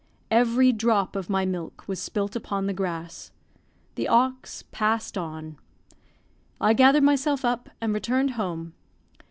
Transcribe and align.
Every 0.31 0.71
drop 0.71 1.15
of 1.15 1.29
my 1.29 1.45
milk 1.45 1.87
was 1.87 2.01
spilt 2.01 2.35
upon 2.35 2.65
the 2.65 2.73
grass. 2.73 3.31
The 3.93 4.07
ox 4.07 4.63
passed 4.71 5.15
on. 5.15 5.59
I 6.59 6.73
gathered 6.73 7.03
myself 7.03 7.45
up 7.45 7.69
and 7.79 7.93
returned 7.93 8.31
home. 8.31 8.73